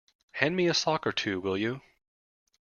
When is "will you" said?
1.39-1.79